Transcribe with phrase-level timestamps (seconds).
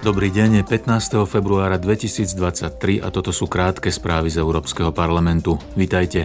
[0.00, 1.28] Dobrý deň, je 15.
[1.28, 5.60] februára 2023 a toto sú krátke správy z Európskeho parlamentu.
[5.76, 6.24] Vítajte.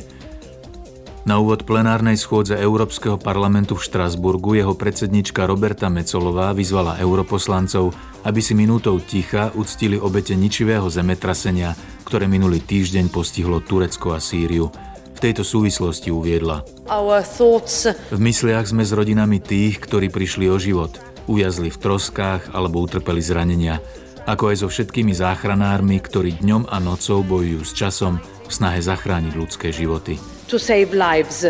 [1.27, 7.91] Na úvod plenárnej schôdze Európskeho parlamentu v Štrasburgu jeho predsednička Roberta Mecolová vyzvala europoslancov,
[8.23, 11.75] aby si minútou ticha uctili obete ničivého zemetrasenia,
[12.07, 14.71] ktoré minulý týždeň postihlo Turecko a Sýriu.
[15.11, 16.63] V tejto súvislosti uviedla.
[17.91, 20.95] V mysliach sme s rodinami tých, ktorí prišli o život–
[21.25, 23.81] ujazli v troskách alebo utrpeli zranenia,
[24.25, 29.33] ako aj so všetkými záchranármi, ktorí dňom a nocou bojujú s časom v snahe zachrániť
[29.37, 30.17] ľudské životy.
[30.49, 31.49] To save lives.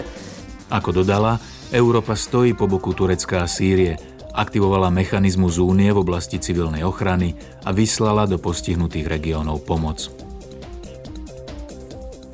[0.72, 1.40] Ako dodala,
[1.72, 3.96] Európa stojí po boku Turecka a Sýrie,
[4.36, 10.12] aktivovala mechanizmus únie v oblasti civilnej ochrany a vyslala do postihnutých regiónov pomoc.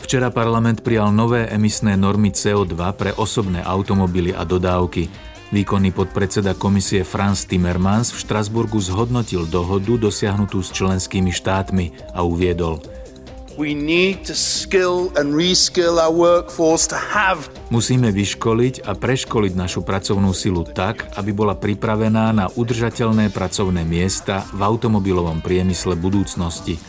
[0.02, 5.08] Včera parlament prijal nové emisné normy CO2 pre osobné automobily a dodávky,
[5.52, 12.80] Výkonný podpredseda komisie Franz Timmermans v Štrasburgu zhodnotil dohodu dosiahnutú s členskými štátmi a uviedol
[17.70, 24.48] Musíme vyškoliť a preškoliť našu pracovnú silu tak, aby bola pripravená na udržateľné pracovné miesta
[24.56, 26.80] v automobilovom priemysle budúcnosti.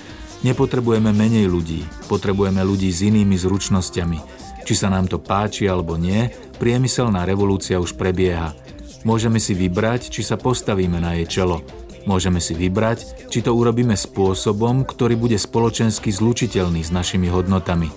[0.46, 4.18] Nepotrebujeme menej ľudí, potrebujeme ľudí s inými zručnosťami,
[4.62, 6.30] či sa nám to páči alebo nie,
[6.62, 8.54] priemyselná revolúcia už prebieha.
[9.02, 11.66] Môžeme si vybrať, či sa postavíme na jej čelo.
[12.06, 17.90] Môžeme si vybrať, či to urobíme spôsobom, ktorý bude spoločensky zlučiteľný s našimi hodnotami.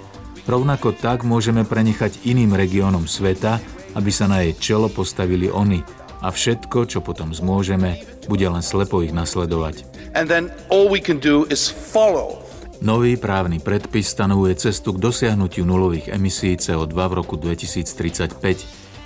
[0.49, 3.61] Rovnako tak môžeme prenechať iným regiónom sveta,
[3.93, 5.85] aby sa na jej čelo postavili oni
[6.25, 9.85] a všetko, čo potom zmôžeme, bude len slepo ich nasledovať.
[10.17, 12.44] And then all we can do is follow
[12.85, 18.37] Nový právny predpis stanovuje cestu k dosiahnutiu nulových emisí CO2 v roku 2035.